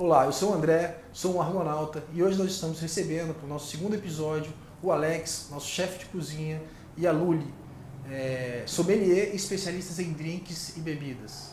[0.00, 3.48] Olá, eu sou o André, sou um argonauta e hoje nós estamos recebendo para o
[3.48, 6.62] nosso segundo episódio o Alex, nosso chefe de cozinha,
[6.96, 7.52] e a Luli,
[8.08, 11.50] é, sommelier especialistas em drinks e bebidas.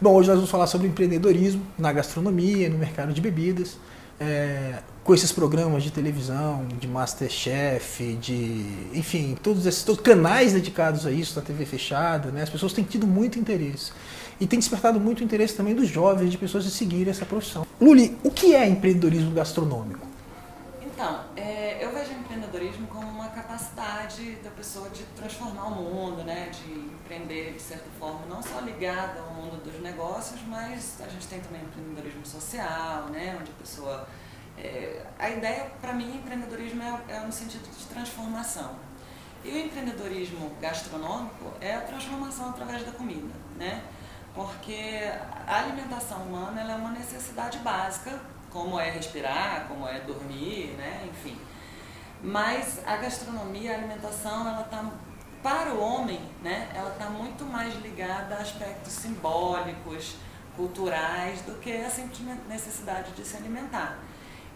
[0.00, 3.76] Bom, hoje nós vamos falar sobre empreendedorismo na gastronomia, no mercado de bebidas,
[4.20, 8.90] é, com esses programas de televisão, de Masterchef, de.
[8.92, 12.42] enfim, todos esses todos canais dedicados a isso, na TV fechada, né?
[12.42, 13.92] As pessoas têm tido muito interesse.
[14.38, 17.66] E tem despertado muito interesse também dos jovens, de pessoas de seguirem essa profissão.
[17.80, 20.06] Luli, o que é empreendedorismo gastronômico?
[20.82, 23.09] Então, é, eu vejo empreendedorismo como
[23.60, 28.60] capacidade da pessoa de transformar o mundo, né, de empreender de certa forma, não só
[28.60, 33.54] ligada ao mundo dos negócios, mas a gente tem também empreendedorismo social, né, onde a
[33.54, 34.08] pessoa.
[34.58, 38.76] É, a ideia, para mim, empreendedorismo é, é no sentido de transformação.
[39.44, 43.82] E o empreendedorismo gastronômico é a transformação através da comida, né?
[44.34, 45.00] Porque
[45.46, 51.08] a alimentação humana é uma necessidade básica como é respirar, como é dormir, né?
[51.08, 51.38] enfim.
[52.22, 54.84] Mas a gastronomia, a alimentação, ela está
[55.42, 56.68] para o homem, né?
[56.74, 60.16] Ela está muito mais ligada a aspectos simbólicos,
[60.54, 63.98] culturais, do que a simples necessidade de se alimentar.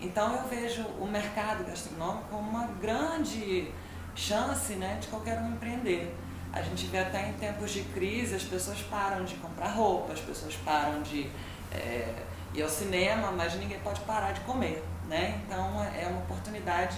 [0.01, 3.73] Então eu vejo o mercado gastronômico como uma grande
[4.15, 6.15] chance, né, de qualquer um empreender.
[6.53, 10.21] A gente vê até em tempos de crise as pessoas param de comprar roupa, as
[10.21, 11.31] pessoas param de
[11.73, 12.15] é,
[12.53, 15.41] ir ao cinema, mas ninguém pode parar de comer, né?
[15.45, 16.97] Então é uma oportunidade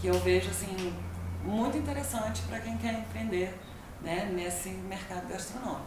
[0.00, 0.92] que eu vejo assim
[1.44, 3.54] muito interessante para quem quer empreender,
[4.00, 5.84] né, nesse mercado gastronômico.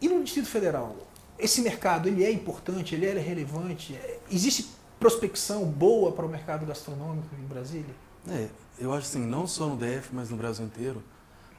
[0.00, 0.96] E no Distrito Federal,
[1.38, 3.98] esse mercado ele é importante, ele é relevante?
[4.30, 7.94] Existe prospecção boa para o mercado gastronômico em Brasília?
[8.28, 8.48] É,
[8.78, 11.02] eu acho assim, não só no DF, mas no Brasil inteiro.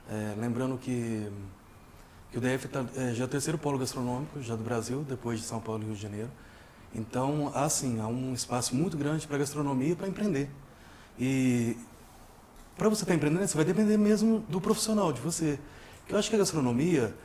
[0.10, 1.32] É, lembrando que
[2.32, 5.40] que o DF tá, é, já é o terceiro polo gastronômico já do Brasil, depois
[5.40, 6.30] de São Paulo e Rio de Janeiro.
[6.94, 10.50] Então, há sim, há um espaço muito grande para a gastronomia e para empreender.
[11.20, 11.78] E
[12.78, 15.60] para você estar tá empreendendo, você vai depender mesmo do profissional, de você.
[16.08, 17.16] Eu acho que a gastronomia,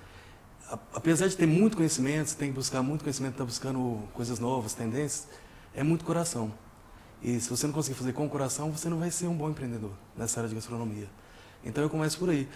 [0.95, 4.75] apesar de ter muito conhecimento, você tem que buscar muito conhecimento, está buscando coisas novas,
[4.75, 5.29] tendências,
[5.75, 6.53] é muito coração.
[7.23, 9.51] E se você não conseguir fazer com o coração, você não vai ser um bom
[9.51, 11.09] empreendedor nessa área de gastronomia.
[11.65, 12.49] Então eu começo por aí.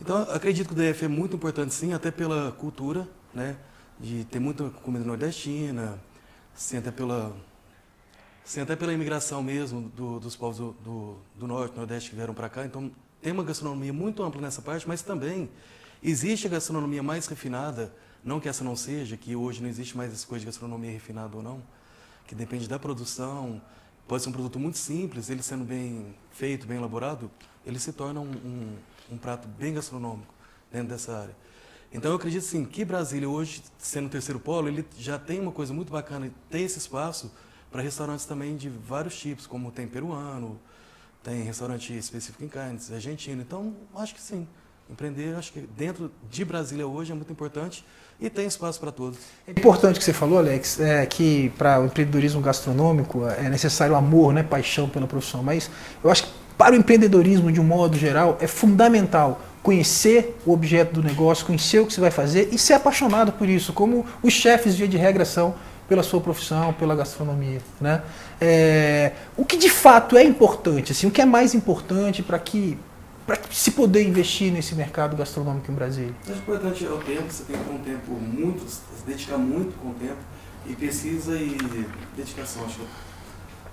[0.00, 3.56] Então, acredito que o DF é muito importante, sim, até pela cultura, né?
[3.98, 5.98] De ter muita comida nordestina,
[6.78, 7.36] até pela,
[8.60, 12.48] até pela imigração mesmo do, dos povos do, do, do Norte, Nordeste que vieram para
[12.48, 12.64] cá.
[12.64, 12.90] Então,
[13.22, 15.48] tem uma gastronomia muito ampla nessa parte, mas também
[16.02, 20.12] existe a gastronomia mais refinada, não que essa não seja, que hoje não existe mais
[20.12, 21.62] essa coisa de gastronomia refinada ou não,
[22.26, 23.60] que depende da produção,
[24.06, 27.30] pode ser um produto muito simples, ele sendo bem feito, bem elaborado,
[27.64, 28.76] ele se torna um, um
[29.10, 30.32] um prato bem gastronômico
[30.70, 31.36] dentro dessa área.
[31.92, 35.52] Então eu acredito sim que Brasília hoje, sendo o terceiro polo, ele já tem uma
[35.52, 37.32] coisa muito bacana, tem esse espaço
[37.70, 40.58] para restaurantes também de vários tipos, como tem peruano,
[41.22, 43.42] tem restaurante específico em carnes, argentino.
[43.42, 44.46] Então, acho que sim.
[44.90, 47.84] Empreender, acho que dentro de Brasília hoje é muito importante
[48.18, 49.18] e tem espaço para todos.
[49.46, 54.32] É importante que você falou, Alex, é que para o empreendedorismo gastronômico é necessário amor,
[54.32, 55.42] né, paixão pela profissão.
[55.42, 55.70] Mas
[56.02, 60.94] eu acho que para o empreendedorismo, de um modo geral, é fundamental conhecer o objeto
[60.94, 64.32] do negócio, conhecer o que você vai fazer e ser apaixonado por isso, como os
[64.32, 65.54] chefes, via de regra, são
[65.86, 67.60] pela sua profissão, pela gastronomia.
[67.78, 68.00] Né?
[68.40, 72.78] É, o que de fato é importante, assim, o que é mais importante para que
[73.26, 76.14] para se poder investir nesse mercado gastronômico em Brasília?
[76.26, 79.78] O importante é o tempo, você tem que ter um tempo muito, se dedicar muito
[79.82, 80.16] com o tempo,
[80.66, 81.58] e pesquisa e
[82.16, 82.86] dedicação, acho que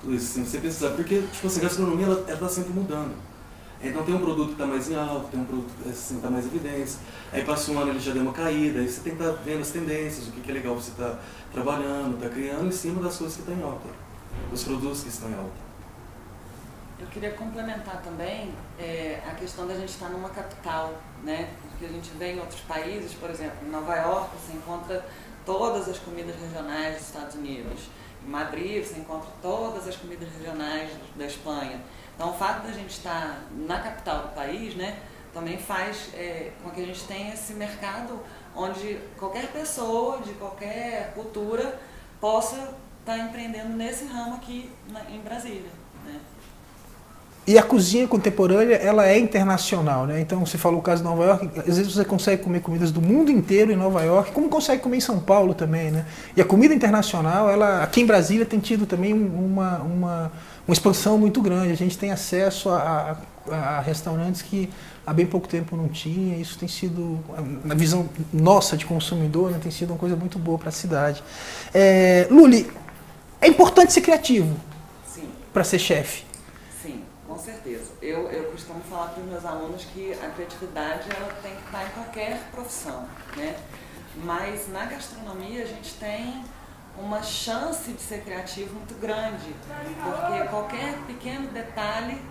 [0.02, 3.14] tudo isso, assim, você precisa, porque tipo assim, a gastronomia ela está sempre mudando.
[3.90, 6.30] Então tem um produto que está mais em alta, tem um produto que assim, está
[6.30, 7.00] mais em evidência,
[7.32, 9.42] aí passa um ano ele já deu uma caída, aí você tem que estar tá
[9.46, 11.20] vendo as tendências, o que, que é legal você estar tá
[11.54, 13.88] trabalhando, está criando em cima das coisas que estão em alta,
[14.50, 15.66] dos produtos que estão em alta.
[16.98, 20.94] Eu queria complementar também é, a questão da gente estar numa capital,
[21.24, 21.50] né?
[21.62, 25.06] Porque a gente vê em outros países, por exemplo, em Nova York você encontra
[25.46, 27.90] todas as comidas regionais dos Estados Unidos.
[28.26, 31.82] Em Madrid você encontra todas as comidas regionais da Espanha.
[32.16, 34.98] Então o fato da gente estar na capital do país, né,
[35.34, 38.20] também faz é, com que a gente tenha esse mercado
[38.56, 41.78] onde qualquer pessoa de qualquer cultura
[42.22, 45.70] possa estar empreendendo nesse ramo aqui na, em Brasília.
[46.06, 46.20] Né?
[47.48, 50.20] E a cozinha contemporânea, ela é internacional, né?
[50.20, 53.00] Então, você falou o caso de Nova York, às vezes você consegue comer comidas do
[53.00, 56.08] mundo inteiro em Nova York, como consegue comer em São Paulo também, né?
[56.36, 60.32] E a comida internacional, ela aqui em Brasília tem tido também uma, uma,
[60.68, 61.72] uma expansão muito grande.
[61.72, 63.18] A gente tem acesso a,
[63.50, 64.70] a, a restaurantes que
[65.06, 66.38] há bem pouco tempo não tinha.
[66.38, 67.20] Isso tem sido,
[67.64, 71.24] na visão nossa de consumidor, né, tem sido uma coisa muito boa para a cidade.
[71.74, 72.72] É, Luli,
[73.40, 74.56] é importante ser criativo
[75.54, 76.26] para ser chefe.
[76.82, 77.92] Sim, com certeza.
[78.02, 81.86] Eu, eu costumo falar para os meus alunos que a criatividade ela tem que estar
[81.86, 83.06] em qualquer profissão,
[83.38, 83.56] né?
[84.24, 86.44] Mas na gastronomia a gente tem
[86.98, 89.54] uma chance de ser criativo muito grande,
[90.04, 92.22] porque qualquer pequeno detalhe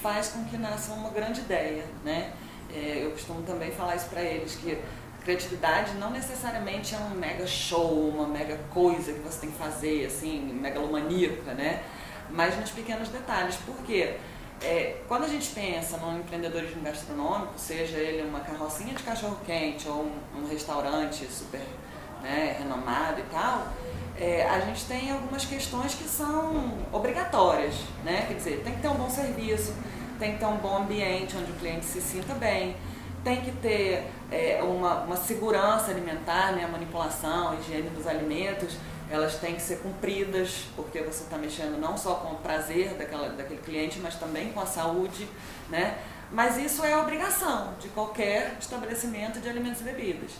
[0.00, 2.32] faz com que nasça uma grande ideia, né?
[2.74, 4.78] É, eu costumo também falar isso para eles, que
[5.24, 10.06] criatividade não necessariamente é um mega show, uma mega coisa que você tem que fazer,
[10.06, 11.82] assim, megalomaníaca, né?
[12.30, 13.56] Mas nos pequenos detalhes.
[13.56, 14.16] Por quê?
[14.60, 20.04] É, quando a gente pensa no empreendedorismo gastronômico, seja ele uma carrocinha de cachorro-quente ou
[20.04, 21.62] um, um, restaurante super
[22.22, 23.66] né, renomado e tal,
[24.18, 27.74] é, a gente tem algumas questões que são obrigatórias,
[28.04, 28.26] né?
[28.28, 29.74] Quer dizer, tem que ter um bom serviço,
[30.18, 32.76] tem que ter um bom ambiente onde o cliente se sinta bem,
[33.24, 36.64] tem que ter é, uma, uma segurança alimentar, né?
[36.64, 38.76] a manipulação, a higiene dos alimentos,
[39.10, 43.28] elas têm que ser cumpridas, porque você está mexendo não só com o prazer daquela,
[43.28, 45.28] daquele cliente, mas também com a saúde,
[45.68, 45.98] né?
[46.30, 50.30] Mas isso é obrigação de qualquer estabelecimento de alimentos e bebidas.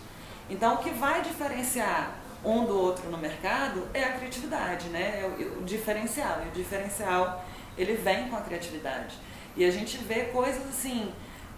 [0.49, 5.21] Então, o que vai diferenciar um do outro no mercado é a criatividade, né?
[5.21, 6.43] É o, o diferencial.
[6.45, 7.45] E o diferencial,
[7.77, 9.17] ele vem com a criatividade.
[9.57, 11.13] E a gente vê coisas assim,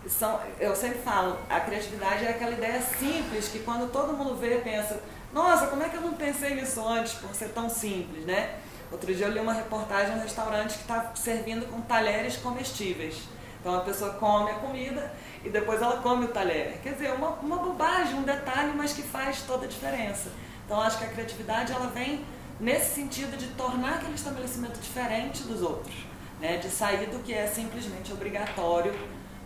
[0.07, 4.57] são, eu sempre falo, a criatividade é aquela ideia simples que quando todo mundo vê,
[4.59, 5.01] pensa,
[5.33, 8.59] nossa, como é que eu não pensei nisso antes por ser tão simples, né?
[8.93, 13.23] Outro dia eu li uma reportagem de um restaurante que está servindo com talheres comestíveis.
[13.61, 16.79] Então a pessoa come a comida e depois ela come o talher.
[16.83, 20.31] Quer dizer, uma, uma bobagem, um detalhe, mas que faz toda a diferença.
[20.65, 22.25] Então acho que a criatividade ela vem
[22.59, 25.95] nesse sentido de tornar aquele estabelecimento diferente dos outros,
[26.41, 26.57] né?
[26.57, 28.95] de sair do que é simplesmente obrigatório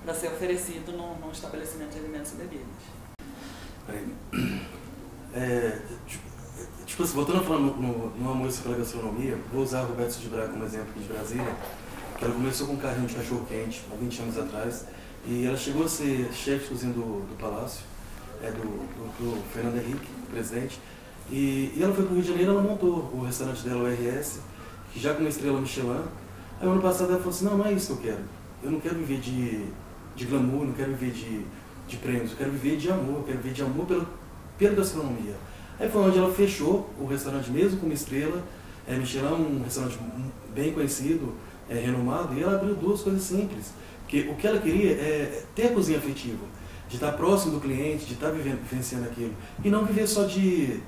[0.05, 2.67] para ser oferecido num, num, estabelecimento de alimentos e bebidas.
[5.35, 6.25] É, tipo,
[6.87, 10.29] tipo assim, voltando a falar no, no, numa música pela gastronomia, vou usar Roberto de
[10.29, 11.55] Braga como exemplo de Brasília,
[12.19, 14.87] que ela começou com um carrinho de cachorro quente há 20 anos atrás,
[15.26, 17.82] e ela chegou a ser chefe de cozinha do, do Palácio,
[18.43, 20.81] é, do, do, do Fernando Henrique, presidente,
[21.31, 23.87] e, e ela foi para o Rio de Janeiro ela montou o restaurante dela, o
[23.87, 24.41] RS,
[24.93, 26.03] que já com uma estrela Michelin.
[26.61, 28.25] Aí ano passado ela falou assim, não, não é isso que eu quero.
[28.63, 29.67] Eu não quero viver de,
[30.17, 31.45] de glamour, não quero viver de,
[31.87, 34.07] de prêmios, eu quero viver de amor, eu quero viver de amor pela,
[34.57, 35.37] pela gastronomia.
[35.79, 38.43] Aí foi onde ela fechou o restaurante mesmo com uma estrela,
[38.87, 39.99] é, Michelin, um restaurante
[40.55, 41.35] bem conhecido,
[41.69, 43.73] é, renomado, e ela abriu duas coisas simples.
[44.01, 46.45] Porque o que ela queria é ter a cozinha afetiva,
[46.89, 49.35] de estar próximo do cliente, de estar vivendo, vivenciando aquilo.
[49.63, 50.81] E não viver só de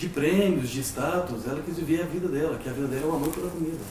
[0.00, 3.06] de prêmios, de status, ela quis viver a vida dela, que a vida dela é
[3.06, 3.84] o amor pela comida.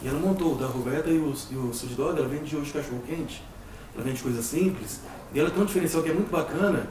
[0.00, 2.72] E ela montou o da Roberta e o, e o Sud Dog, ela vende hoje
[2.72, 3.42] cachorro quente,
[3.92, 5.00] ela vende coisas simples,
[5.34, 6.88] e ela tem um diferencial que é muito bacana,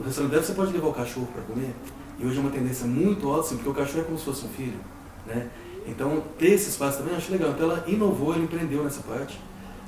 [0.00, 1.74] o restaurante dela você pode levar o cachorro para comer,
[2.18, 4.46] e hoje é uma tendência muito alta, assim, porque o cachorro é como se fosse
[4.46, 4.80] um filho,
[5.26, 5.50] né?
[5.86, 7.50] Então, ter esse espaço também eu acho legal.
[7.50, 9.38] Então, ela inovou, ela empreendeu nessa parte.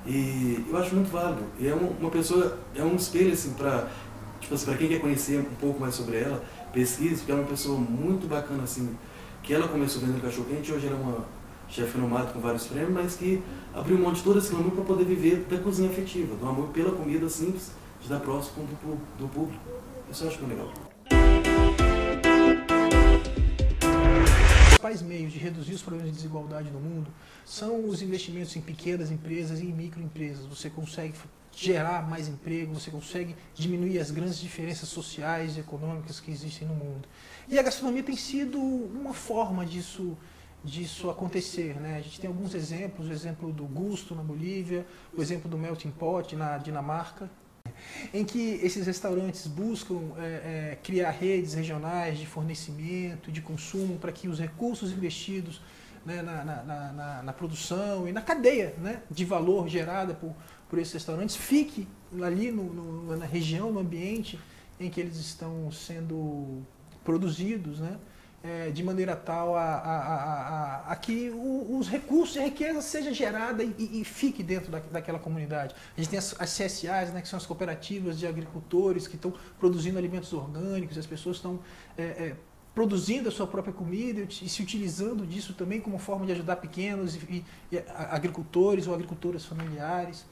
[0.07, 1.43] E eu acho muito válido.
[1.59, 3.89] E é uma pessoa, é um espelho, assim, para
[4.41, 6.43] tipo assim, quem quer conhecer um pouco mais sobre ela,
[6.73, 8.97] pesquise, ela é uma pessoa muito bacana, assim,
[9.43, 11.25] que ela começou vendendo cachorro-quente, hoje ela é uma
[11.69, 13.43] chefe nomada com vários prêmios, mas que
[13.75, 16.69] abriu um monte de todo esse glamour para poder viver da cozinha afetiva, do amor
[16.69, 19.63] pela comida simples, de dar próximo do, do público.
[20.11, 20.73] Isso eu acho que é legal.
[24.63, 27.11] Os principais meios de reduzir os problemas de desigualdade no mundo
[27.45, 30.47] são os investimentos em pequenas empresas e em microempresas.
[30.47, 31.15] Você consegue
[31.53, 36.75] gerar mais emprego, você consegue diminuir as grandes diferenças sociais e econômicas que existem no
[36.75, 37.09] mundo.
[37.49, 40.17] E a gastronomia tem sido uma forma disso
[40.65, 41.75] disso acontecer.
[41.81, 41.97] Né?
[41.97, 44.87] A gente tem alguns exemplos, o exemplo do Gusto na Bolívia,
[45.17, 47.31] o exemplo do Melting Pot na Dinamarca,
[48.13, 50.23] em que esses restaurantes buscam é,
[50.73, 55.61] é, criar redes regionais de fornecimento, de consumo, para que os recursos investidos
[56.09, 60.35] né, na, na, na, na, produção e na cadeia né, de valor gerada por,
[60.69, 61.87] por esses restaurantes fique
[62.23, 64.41] ali no, no, na região, no ambiente
[64.81, 66.63] em que eles estão sendo
[67.05, 67.99] produzidos, né?
[68.41, 72.81] É, de maneira tal a, a, a, a que o, os recursos e a riqueza
[72.81, 75.75] seja gerada e, e, fique dentro da, daquela comunidade.
[75.97, 79.35] A gente tem as, as CSAs, né, que são as cooperativas de agricultores que estão
[79.59, 81.59] produzindo alimentos orgânicos, as pessoas estão
[81.97, 82.37] é, é,
[82.79, 87.17] produzindo a sua própria comida e se utilizando disso também como forma de ajudar pequenos
[87.17, 90.25] e, e agricultores ou agricultoras familiares.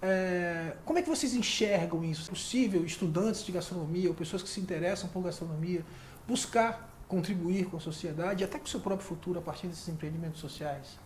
[0.00, 2.30] É, como é que vocês enxergam isso?
[2.30, 5.84] É possível estudantes de gastronomia ou pessoas que se interessam por gastronomia
[6.28, 9.88] buscar contribuir com a sociedade e até com o seu próprio futuro a partir desses
[9.88, 10.96] empreendimentos sociais?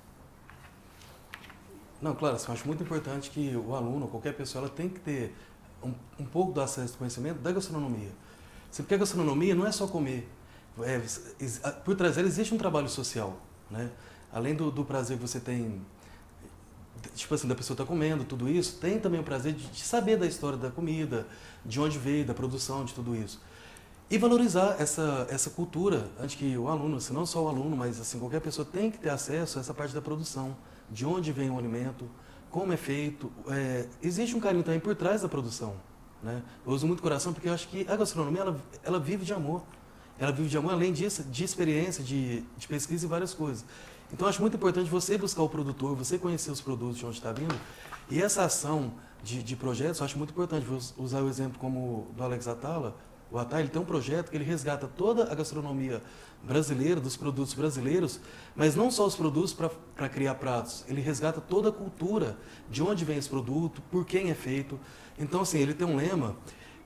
[1.98, 5.00] Não, claro, assim, eu acho muito importante que o aluno, qualquer pessoa, ela tem que
[5.00, 5.34] ter
[5.82, 8.12] um, um pouco do acesso ao conhecimento da gastronomia.
[8.76, 10.28] Porque a gastronomia não é só comer.
[10.82, 11.00] É,
[11.84, 13.40] por trás dela existe um trabalho social.
[13.70, 13.90] Né?
[14.32, 15.80] Além do, do prazer que você tem
[17.14, 19.80] tipo assim, da pessoa estar tá comendo, tudo isso, tem também o prazer de, de,
[19.82, 21.26] saber da história da comida,
[21.64, 23.40] de onde veio, da produção, de tudo isso.
[24.10, 28.00] E valorizar essa, essa cultura, antes que o aluno, se não só o aluno, mas
[28.00, 30.56] assim, qualquer pessoa tem que ter acesso a essa parte da produção,
[30.90, 32.08] de onde vem o alimento,
[32.50, 33.32] como é feito.
[33.48, 35.74] É, existe um carinho também por trás da produção.
[36.22, 36.42] Né?
[36.66, 39.62] Eu uso muito coração porque eu acho que a gastronomia ela, ela vive de amor.
[40.18, 43.64] Ela vive de amor, além disso, de experiência, de, de pesquisa e várias coisas.
[44.12, 47.32] Então, acho muito importante você buscar o produtor, você conhecer os produtos de onde está
[47.32, 47.54] vindo.
[48.10, 48.92] E essa ação
[49.22, 50.64] de, de projetos, acho muito importante.
[50.64, 52.96] Vou usar o exemplo como do Alex Atala.
[53.30, 56.00] O Atala ele tem um projeto que ele resgata toda a gastronomia
[56.42, 58.20] brasileira, dos produtos brasileiros,
[58.54, 60.84] mas não só os produtos para criar pratos.
[60.86, 62.38] Ele resgata toda a cultura,
[62.70, 64.78] de onde vem esse produto, por quem é feito.
[65.18, 66.36] Então, assim, ele tem um lema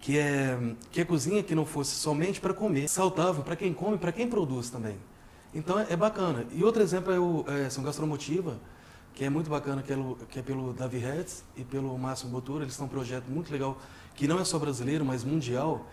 [0.00, 0.58] que é
[0.90, 4.28] que a cozinha que não fosse somente para comer, saudável para quem come para quem
[4.28, 4.96] produz também.
[5.54, 6.46] Então é, é, bacana.
[6.52, 8.58] E outro exemplo é o é, São Gastromotiva,
[9.14, 9.96] que é muito bacana, que é,
[10.30, 12.64] que é pelo Davi Hertz e pelo Márcio Botura.
[12.64, 13.78] Eles têm um projeto muito legal,
[14.14, 15.86] que não é só brasileiro, mas mundial,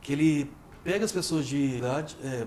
[0.00, 0.50] que ele
[0.82, 2.46] pega as pessoas de idade é,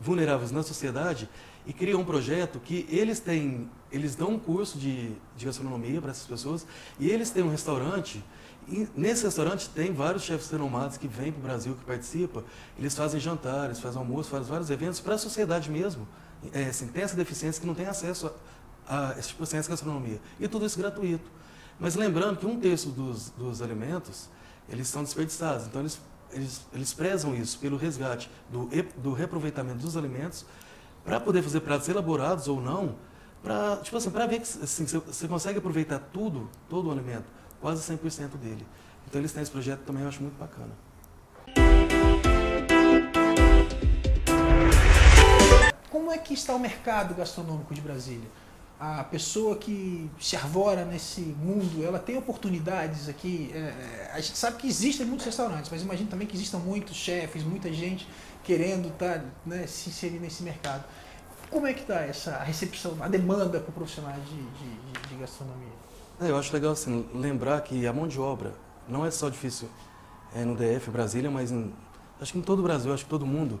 [0.00, 1.28] vulneráveis na sociedade
[1.66, 6.10] e cria um projeto que eles têm, eles dão um curso de, de gastronomia para
[6.10, 6.66] essas pessoas
[6.98, 8.22] e eles têm um restaurante
[8.68, 12.42] e nesse restaurante tem vários chefes renomados que vêm para o Brasil, que participam.
[12.76, 16.06] Eles fazem jantares, fazem almoço, fazem vários eventos para a sociedade mesmo.
[16.52, 18.30] É, assim, tem essa deficiência que não tem acesso
[18.88, 20.20] a, a esse tipo de gastronomia.
[20.40, 21.30] E tudo isso gratuito.
[21.78, 24.28] Mas lembrando que um terço dos, dos alimentos,
[24.68, 25.66] eles são desperdiçados.
[25.66, 26.00] Então, eles,
[26.32, 30.44] eles, eles prezam isso pelo resgate do, do reaproveitamento dos alimentos
[31.04, 32.96] para poder fazer pratos elaborados ou não,
[33.44, 38.36] para tipo assim, ver que assim, você consegue aproveitar tudo, todo o alimento quase 100%
[38.36, 38.64] dele.
[39.08, 40.70] Então eles têm esse projeto também, eu acho muito bacana.
[45.90, 48.28] Como é que está o mercado gastronômico de Brasília?
[48.78, 53.50] A pessoa que se arvora nesse mundo, ela tem oportunidades aqui.
[53.52, 56.94] É, é a gente sabe que existem muitos restaurantes, mas imagino também que existam muitos
[56.94, 58.06] chefes, muita gente
[58.44, 60.84] querendo tá, né, se inserir nesse mercado.
[61.50, 65.86] Como é que está essa recepção, a demanda para profissionais de, de, de gastronomia?
[66.20, 68.54] É, eu acho legal assim, lembrar que a mão de obra
[68.88, 69.68] não é só difícil
[70.34, 71.70] é, no DF, Brasília, mas em,
[72.20, 73.60] acho que em todo o Brasil, acho que todo mundo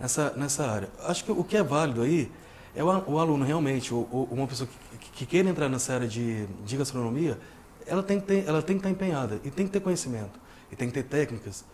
[0.00, 0.88] nessa, nessa área.
[1.04, 2.32] Acho que o que é válido aí
[2.74, 6.46] é o, o aluno realmente, uma pessoa que, que, que, queira entrar nessa área de,
[6.64, 7.38] de gastronomia,
[7.86, 10.40] ela tem, que ter, ela tem que estar empenhada e tem que ter conhecimento
[10.72, 11.64] e tem que ter técnicas.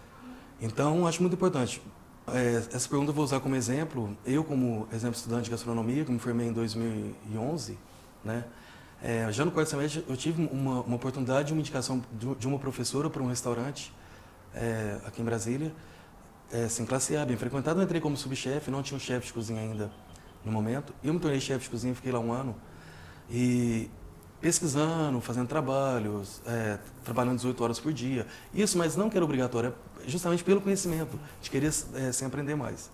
[0.60, 1.80] Então, acho muito importante.
[2.28, 4.14] É, essa pergunta eu vou usar como exemplo.
[4.26, 7.78] Eu, como exemplo estudante de gastronomia, que me formei em 2011,
[8.22, 8.44] né?
[9.02, 13.08] É, já no quarto semestre eu tive uma, uma oportunidade, uma indicação de uma professora
[13.08, 13.92] para um restaurante
[14.54, 15.72] é, aqui em Brasília,
[16.52, 17.80] é, assim, classe A, bem frequentado.
[17.80, 19.90] Eu entrei como subchefe, não tinha um chefe de cozinha ainda
[20.44, 20.94] no momento.
[21.02, 22.54] Eu me tornei chefe de cozinha, fiquei lá um ano.
[23.30, 23.88] E
[24.40, 28.26] pesquisando, fazendo trabalhos, é, trabalhando 18 horas por dia.
[28.52, 32.54] Isso, mas não que era obrigatório, é justamente pelo conhecimento, de querer é, sem aprender
[32.54, 32.90] mais.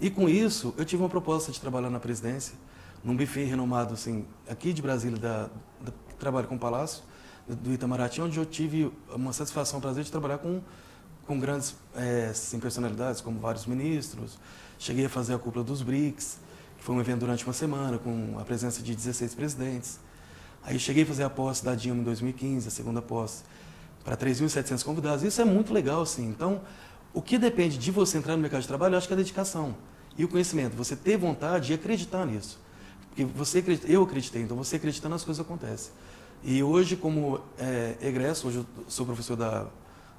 [0.00, 2.54] E com isso, eu tive uma proposta de trabalhar na presidência,
[3.02, 7.02] num buffet renomado assim, aqui de Brasília, da, da, que trabalha com o Palácio,
[7.48, 10.60] do Itamaraty, onde eu tive uma satisfação, um prazer de trabalhar com,
[11.26, 14.38] com grandes é, assim, personalidades, como vários ministros.
[14.78, 16.38] Cheguei a fazer a cúpula dos BRICS,
[16.78, 19.98] que foi um evento durante uma semana, com a presença de 16 presidentes.
[20.62, 23.42] Aí cheguei a fazer a posse da Dilma em 2015, a segunda posse,
[24.04, 25.24] para 3.700 convidados.
[25.24, 26.28] Isso é muito legal, assim.
[26.28, 26.60] Então,
[27.12, 29.18] o que depende de você entrar no mercado de trabalho, eu acho que é a
[29.18, 29.74] dedicação
[30.16, 30.76] e o conhecimento.
[30.76, 32.58] Você ter vontade e acreditar nisso.
[33.10, 35.92] Porque você acredita, eu acreditei, então você acreditando as coisas acontecem.
[36.42, 39.66] E hoje, como é, egresso, hoje eu sou professor da,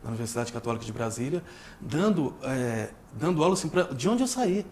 [0.03, 1.43] da Universidade Católica de Brasília,
[1.79, 4.65] dando, é, dando aula assim, pra, de onde eu saí.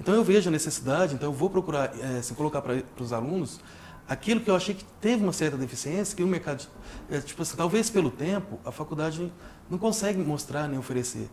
[0.00, 3.60] Então eu vejo a necessidade, então eu vou procurar é, assim, colocar para os alunos
[4.08, 6.66] aquilo que eu achei que teve uma certa deficiência, que o mercado,
[7.10, 9.32] é, tipo assim, talvez pelo tempo, a faculdade
[9.68, 11.28] não consegue mostrar nem oferecer.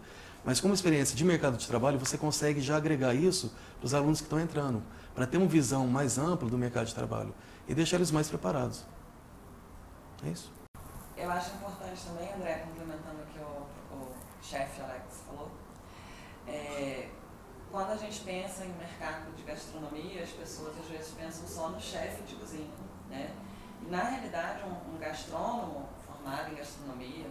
[0.45, 4.19] Mas como experiência de mercado de trabalho, você consegue já agregar isso para os alunos
[4.19, 4.83] que estão entrando
[5.13, 7.33] para ter uma visão mais ampla do mercado de trabalho
[7.67, 8.85] e deixar eles mais preparados.
[10.25, 10.51] É isso.
[11.15, 15.51] Eu acho importante também, André, complementando o que o, o chefe Alex falou,
[16.47, 17.09] é,
[17.71, 21.79] quando a gente pensa em mercado de gastronomia, as pessoas às vezes pensam só no
[21.79, 22.69] chefe de cozinha,
[23.09, 23.33] né?
[23.81, 27.27] E, na realidade, um, um gastrônomo formado em gastronomia,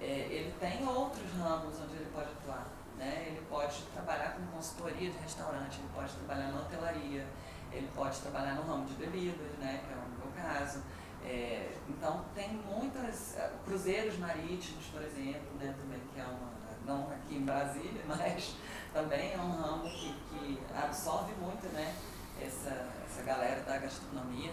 [0.00, 2.66] é, ele tem outros ramos onde ele pode atuar.
[3.00, 3.24] Né?
[3.28, 7.26] Ele pode trabalhar com consultoria de restaurante, ele pode trabalhar na hotelaria,
[7.72, 9.80] ele pode trabalhar no ramo de bebidas, né?
[9.86, 10.82] que é o meu caso.
[11.24, 16.50] É, então tem muitas é, cruzeiros marítimos, por exemplo, né, também que é uma
[16.86, 18.56] não aqui em Brasília, mas
[18.92, 21.94] também é um ramo que, que absorve muito, né,
[22.40, 24.52] essa, essa galera da gastronomia.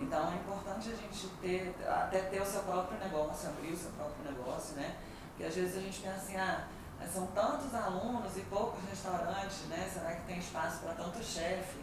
[0.00, 3.90] Então é importante a gente ter, até ter o seu próprio negócio, abrir o seu
[3.92, 4.96] próprio negócio, né?
[5.28, 6.66] Porque às vezes a gente pensa assim, ah,
[7.10, 9.88] são tantos alunos e poucos restaurantes, né?
[9.92, 11.78] Será que tem espaço para tanto chefe?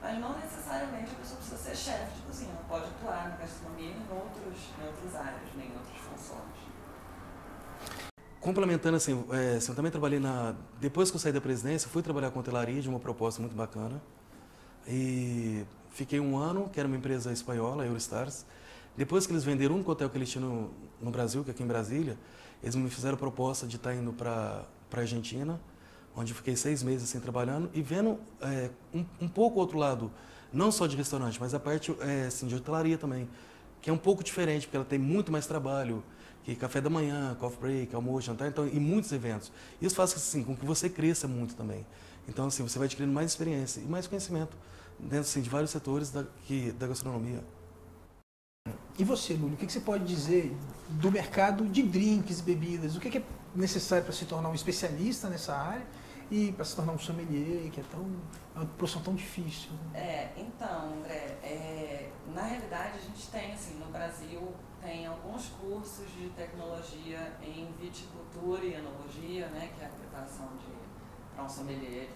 [0.00, 3.90] Mas não necessariamente a pessoa precisa ser chefe de cozinha, ela pode atuar na gastronomia
[3.90, 5.64] em, outros, em outras áreas, né?
[5.64, 6.74] em outras funções.
[8.38, 10.54] Complementando assim, é, assim, eu também trabalhei na.
[10.78, 14.02] Depois que eu saí da presidência, fui trabalhar com hotelaria de uma proposta muito bacana.
[14.86, 18.44] E fiquei um ano, que era uma empresa espanhola, Eurostars.
[18.94, 21.62] Depois que eles venderam um hotel que eles tinham no, no Brasil, que é aqui
[21.62, 22.18] em Brasília,
[22.64, 25.60] eles me fizeram proposta de estar indo para a Argentina,
[26.16, 30.10] onde eu fiquei seis meses assim trabalhando e vendo é, um, um pouco outro lado,
[30.50, 33.28] não só de restaurante, mas a parte é, assim, de hotelaria também,
[33.82, 36.02] que é um pouco diferente, porque ela tem muito mais trabalho,
[36.42, 39.52] que café da manhã, coffee break, almoço, jantar, então, e muitos eventos.
[39.80, 41.84] Isso faz assim, com que você cresça muito também.
[42.26, 44.56] Então, assim, você vai adquirindo mais experiência e mais conhecimento
[44.98, 47.44] dentro assim, de vários setores da, que, da gastronomia.
[48.98, 50.56] E você, Lúlio, o que, você pode dizer
[50.88, 52.96] do mercado de drinks, bebidas?
[52.96, 53.22] O que, é
[53.54, 55.84] necessário para se tornar um especialista nessa área
[56.30, 58.08] e para se tornar um sommelier, que é tão
[58.54, 59.70] é uma profissão tão difícil?
[59.92, 66.06] É, então, André, é, na realidade a gente tem, assim, no Brasil, tem alguns cursos
[66.12, 70.72] de tecnologia em viticultura e enologia, né, que é a preparação de
[71.34, 72.08] para um sommelier,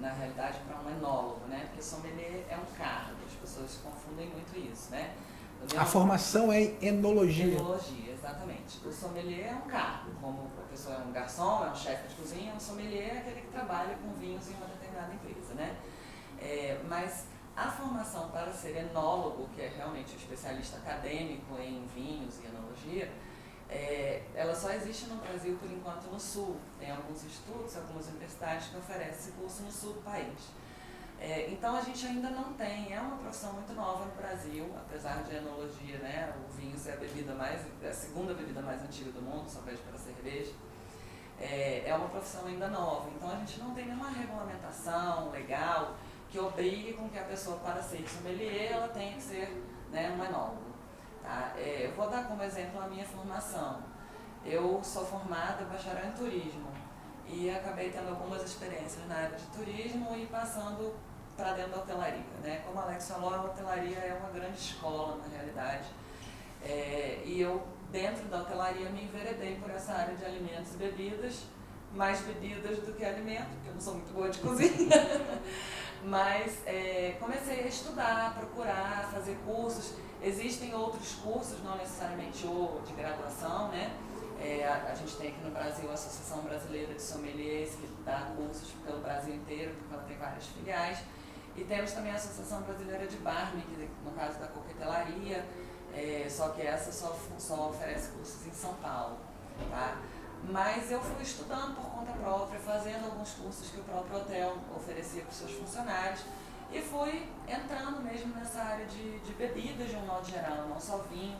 [0.00, 1.66] na realidade para um enólogo, né?
[1.66, 5.16] Porque sommelier é um cargo, as pessoas confundem muito isso, né?
[5.74, 7.54] A formação é enologia.
[7.54, 8.86] Enologia, exatamente.
[8.86, 12.14] O sommelier é um cargo, como a pessoa é um garçom, é um chefe de
[12.14, 15.76] cozinha, um sommelier é aquele que trabalha com vinhos em uma determinada empresa, né?
[16.38, 17.24] É, mas
[17.56, 23.10] a formação para ser enólogo, que é realmente um especialista acadêmico em vinhos e enologia,
[23.68, 26.56] é, ela só existe no Brasil por enquanto no sul.
[26.78, 30.50] Tem alguns institutos, algumas universidades que oferecem esse curso no sul do país.
[31.18, 35.22] É, então a gente ainda não tem, é uma profissão muito nova no Brasil, apesar
[35.22, 36.34] de enologia, né?
[36.44, 39.78] O vinho ser a bebida mais, a segunda bebida mais antiga do mundo, só pede
[39.78, 40.52] para cerveja.
[41.40, 45.94] É, é uma profissão ainda nova, então a gente não tem nenhuma regulamentação legal
[46.30, 50.24] que obrigue com que a pessoa para ser sommelier ela tenha que ser né, um
[50.24, 50.66] enólogo.
[51.22, 51.52] Tá?
[51.56, 53.82] É, eu vou dar como exemplo a minha formação.
[54.44, 56.70] Eu sou formada bacharel em turismo
[57.26, 60.94] e acabei tendo algumas experiências na área de turismo e passando
[61.36, 62.24] para dentro da hotelaria.
[62.42, 62.62] Né?
[62.66, 65.88] Como Alex falou, a hotelaria é uma grande escola na realidade.
[66.62, 71.44] É, e eu, dentro da hotelaria, me enveredei por essa área de alimentos e bebidas,
[71.92, 74.90] mais bebidas do que alimento, porque eu não sou muito boa de cozinha.
[76.04, 79.94] Mas é, comecei a estudar, procurar, fazer cursos.
[80.22, 83.94] Existem outros cursos, não necessariamente o de graduação, né?
[84.40, 88.32] É, a, a, gente tem aqui no Brasil a Associação Brasileira de Sommeliers, que dá
[88.36, 90.98] cursos pelo Brasil inteiro, porque ela tem várias filiais.
[91.56, 95.44] E temos também a Associação Brasileira de Barman, que no caso da coquetelaria,
[95.94, 99.16] é, só que essa só, só oferece cursos em São Paulo.
[99.70, 99.96] Tá?
[100.44, 105.22] Mas eu fui estudando por conta própria, fazendo alguns cursos que o próprio hotel oferecia
[105.22, 106.20] para os seus funcionários
[106.72, 110.98] e fui entrando mesmo nessa área de, de bebidas de um modo geral, não só
[111.10, 111.38] vinho,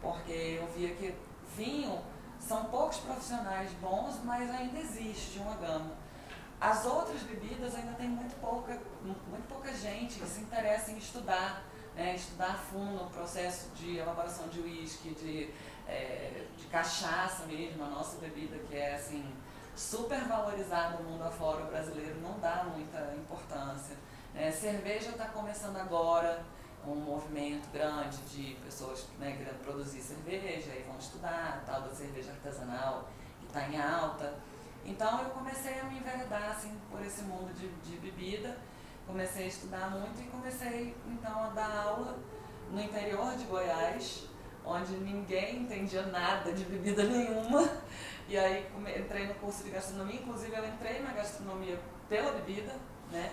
[0.00, 1.14] porque eu via que
[1.56, 2.00] vinho
[2.38, 6.01] são poucos profissionais bons, mas ainda existe uma gama.
[6.62, 11.64] As outras bebidas ainda tem muito pouca, muito pouca gente que se interessa em estudar,
[11.96, 15.50] né, estudar a fundo o processo de elaboração de uísque, de,
[15.88, 19.28] é, de cachaça mesmo, a nossa bebida que é assim
[19.74, 23.96] super valorizada no mundo afora, o brasileiro não dá muita importância.
[24.32, 24.52] Né.
[24.52, 26.44] Cerveja está começando agora,
[26.86, 32.30] um movimento grande de pessoas né, querendo produzir cerveja e vão estudar, tal da cerveja
[32.30, 33.08] artesanal
[33.40, 34.51] que está em alta.
[34.84, 38.58] Então eu comecei a me enveredar assim, por esse mundo de, de bebida,
[39.06, 42.18] comecei a estudar muito e comecei então a dar aula
[42.70, 44.26] no interior de Goiás,
[44.64, 47.68] onde ninguém entendia nada de bebida nenhuma.
[48.28, 48.66] E aí
[48.96, 52.74] entrei no curso de gastronomia, inclusive eu entrei na gastronomia pela bebida,
[53.10, 53.32] né?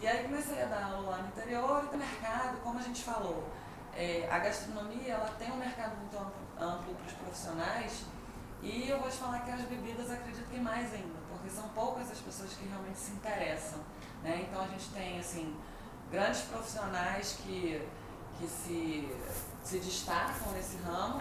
[0.00, 3.02] E aí comecei a dar aula lá no interior e no mercado, como a gente
[3.02, 3.48] falou.
[3.96, 8.04] É, a gastronomia ela tem um mercado muito amplo, amplo para os profissionais
[8.62, 12.10] E eu vou te falar que as bebidas acredito que mais ainda, porque são poucas
[12.10, 13.78] as pessoas que realmente se interessam.
[14.22, 14.46] Né?
[14.48, 15.54] Então a gente tem assim,
[16.10, 17.80] grandes profissionais que,
[18.38, 19.08] que se,
[19.62, 21.20] se destacam nesse ramo,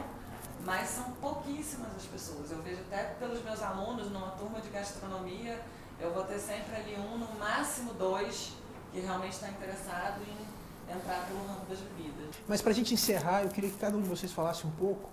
[0.65, 2.51] mas são pouquíssimas as pessoas.
[2.51, 5.61] Eu vejo até pelos meus alunos, numa turma de gastronomia,
[5.99, 8.53] eu vou ter sempre ali um, no máximo dois,
[8.91, 12.35] que realmente está interessado em entrar pelo ramo das bebidas.
[12.47, 15.09] Mas para a gente encerrar, eu queria que cada um de vocês falasse um pouco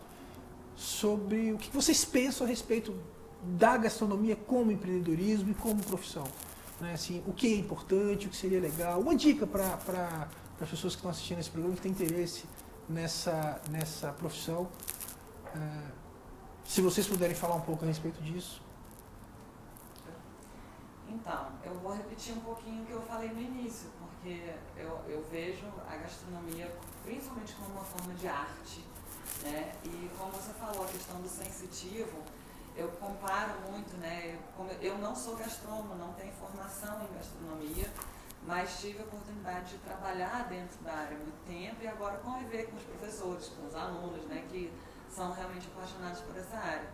[0.76, 2.94] sobre o que vocês pensam a respeito
[3.42, 6.24] da gastronomia como empreendedorismo e como profissão.
[6.80, 6.92] Né?
[6.94, 9.00] Assim, o que é importante, o que seria legal.
[9.00, 10.28] Uma dica para
[10.60, 12.44] as pessoas que estão assistindo esse programa que têm interesse
[12.88, 14.68] nessa, nessa profissão.
[15.54, 16.04] É,
[16.64, 18.62] se vocês puderem falar um pouco a respeito disso.
[21.08, 25.24] Então, eu vou repetir um pouquinho o que eu falei no início, porque eu, eu
[25.30, 28.84] vejo a gastronomia principalmente como uma forma de arte.
[29.42, 29.74] Né?
[29.84, 32.22] E como você falou, a questão do sensitivo,
[32.76, 34.38] eu comparo muito, né?
[34.80, 37.90] Eu, não sou gastrônomo, não tenho formação em gastronomia,
[38.46, 42.76] mas tive a oportunidade de trabalhar dentro da área muito tempo e agora conviver com
[42.76, 44.44] os professores, com os alunos, né?
[44.50, 44.72] Que
[45.08, 46.88] são realmente apaixonados por essa área.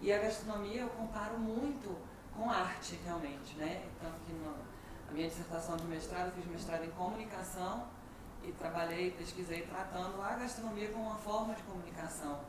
[0.00, 1.96] E a gastronomia eu comparo muito
[2.34, 3.86] com arte, realmente, né?
[4.00, 4.54] Tanto que no,
[5.08, 7.86] a minha dissertação de mestrado, eu fiz mestrado em comunicação
[8.42, 12.40] e trabalhei, pesquisei tratando a gastronomia como uma forma de comunicação.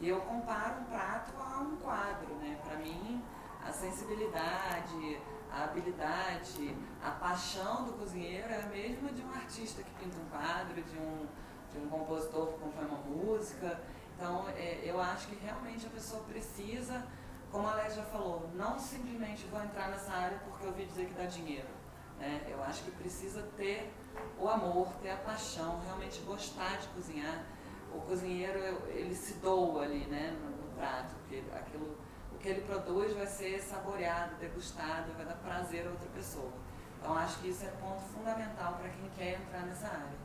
[0.00, 2.58] E eu comparo um prato a um quadro, né?
[2.64, 3.22] Para mim,
[3.64, 5.18] a sensibilidade,
[5.50, 10.28] a habilidade, a paixão do cozinheiro é a mesma de um artista que pinta um
[10.28, 11.26] quadro, de um,
[11.72, 13.80] de um compositor que compõe uma música.
[14.16, 17.06] Então, é, eu acho que realmente a pessoa precisa,
[17.50, 21.06] como a Lédia já falou, não simplesmente vou entrar nessa área porque eu ouvi dizer
[21.06, 21.68] que dá dinheiro.
[22.18, 22.44] Né?
[22.48, 23.92] Eu acho que precisa ter
[24.38, 27.44] o amor, ter a paixão, realmente gostar de cozinhar.
[27.92, 31.96] O cozinheiro, ele se doa ali né, no, no prato, porque aquilo,
[32.32, 36.52] o que ele produz vai ser saboreado, degustado, vai dar prazer a outra pessoa.
[36.98, 40.18] Então, acho que isso é ponto fundamental para quem quer entrar nessa área.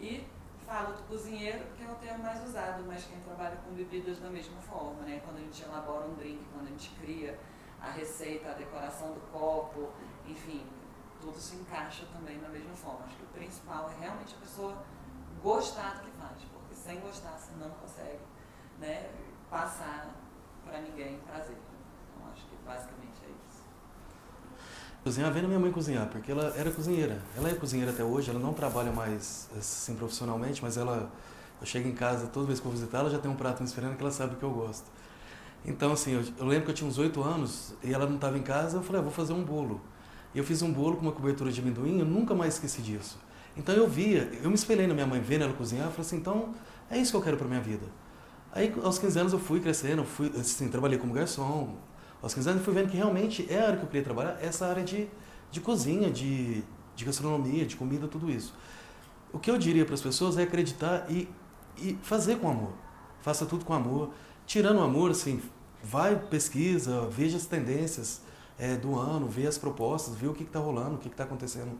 [0.00, 0.26] E
[0.66, 4.28] falo do cozinheiro, que é o termo mais usado, mas quem trabalha com bebidas da
[4.28, 5.20] mesma forma, né?
[5.24, 7.38] Quando a gente elabora um drink, quando a gente cria
[7.80, 9.88] a receita, a decoração do copo,
[10.26, 10.66] enfim,
[11.20, 13.04] tudo se encaixa também da mesma forma.
[13.06, 14.82] Acho que o principal é realmente a pessoa
[15.42, 18.20] gostar do que faz, porque sem gostar você não consegue
[18.78, 19.10] né,
[19.50, 20.14] passar
[20.64, 21.56] para ninguém prazer.
[21.56, 23.62] Então acho que basicamente é isso.
[25.02, 27.22] Cozinhar, vendo minha mãe cozinhar, porque ela era cozinheira.
[27.36, 31.10] Ela é cozinheira até hoje, ela não trabalha mais assim profissionalmente, mas ela,
[31.60, 33.68] eu chego em casa toda vez que eu visitar, ela já tem um prato me
[33.68, 34.90] esperando que ela sabe que eu gosto.
[35.64, 38.38] Então, assim, eu, eu lembro que eu tinha uns oito anos e ela não estava
[38.38, 39.80] em casa, eu falei, ah, vou fazer um bolo.
[40.34, 43.18] Eu fiz um bolo com uma cobertura de amendoim, eu nunca mais esqueci disso.
[43.56, 46.16] Então eu via, eu me espelhei na minha mãe vendo ela cozinhar, eu falei assim,
[46.16, 46.54] então
[46.90, 47.86] é isso que eu quero para minha vida.
[48.52, 51.74] Aí aos 15 anos eu fui crescendo, fui, assim, trabalhei como garçom.
[52.22, 54.38] Aos 15 anos eu fui vendo que realmente é a área que eu queria trabalhar,
[54.40, 55.08] essa área de,
[55.50, 56.62] de cozinha, de,
[56.94, 58.54] de gastronomia, de comida, tudo isso.
[59.32, 61.28] O que eu diria para as pessoas é acreditar e,
[61.76, 62.72] e fazer com amor.
[63.20, 64.10] Faça tudo com amor.
[64.46, 65.42] Tirando o amor, assim,
[65.82, 68.22] vai, pesquisa, veja as tendências,
[68.58, 71.78] é, do ano, ver as propostas, ver o que está rolando, o que está acontecendo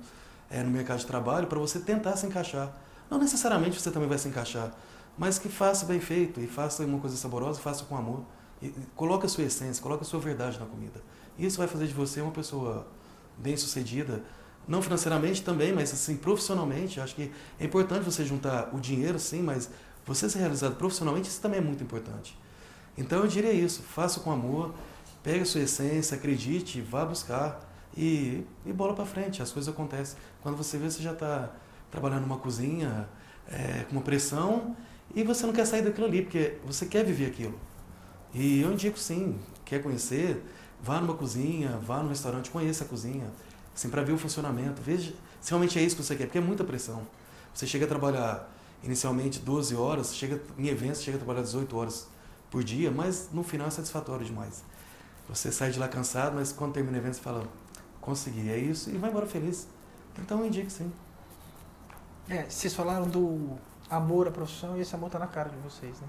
[0.51, 2.73] é, no mercado de trabalho, para você tentar se encaixar.
[3.11, 4.73] Não necessariamente você também vai se encaixar,
[5.17, 8.23] mas que faça bem feito e faça uma coisa saborosa, faça com amor.
[8.63, 11.01] E, coloque a sua essência, coloque a sua verdade na comida.
[11.39, 12.87] Isso vai fazer de você uma pessoa
[13.37, 14.23] bem sucedida,
[14.67, 17.01] não financeiramente também, mas assim profissionalmente.
[17.01, 19.71] Acho que é importante você juntar o dinheiro, sim, mas
[20.05, 22.39] você ser realizado profissionalmente, isso também é muito importante.
[22.97, 24.75] Então eu diria isso, faça com amor,
[25.23, 27.61] Pegue a sua essência, acredite, vá buscar
[27.97, 29.43] e, e bola para frente.
[29.43, 30.17] As coisas acontecem.
[30.43, 31.51] Quando você vê, você já está
[31.91, 33.09] trabalhando numa cozinha
[33.49, 34.77] é, com uma pressão
[35.15, 37.59] e você não quer sair daquilo ali, porque você quer viver aquilo.
[38.35, 40.45] E eu indico sim, quer conhecer,
[40.83, 43.27] vá numa cozinha, vá num restaurante, conheça a cozinha,
[43.75, 46.41] assim, para ver o funcionamento, veja se realmente é isso que você quer, porque é
[46.41, 47.07] muita pressão.
[47.55, 48.53] Você chega a trabalhar
[48.83, 52.07] inicialmente 12 horas, chega em eventos, chega a trabalhar 18 horas
[52.51, 54.63] por dia, mas no final é satisfatório demais.
[55.29, 57.45] Você sai de lá cansado, mas quando termina o evento você fala,
[58.01, 59.69] consegui, é isso, e vai embora feliz.
[60.19, 60.91] Então eu indico sim.
[62.29, 63.59] É, vocês falaram do
[63.91, 66.07] amor à profissão e esse amor está na cara de vocês, né?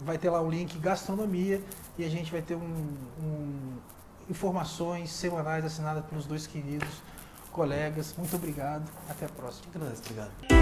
[0.02, 1.62] vai ter lá o link gastronomia
[1.98, 3.78] e a gente vai ter um, um,
[4.28, 7.02] informações semanais assinadas pelos dois queridos
[7.50, 8.14] colegas.
[8.18, 8.84] Muito obrigado.
[9.08, 9.66] Até a próxima.
[9.74, 10.55] Obrigado.